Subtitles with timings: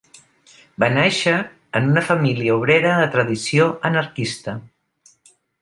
[0.83, 1.33] Va nàixer
[1.81, 4.57] en una família obrera de tradició anarquista.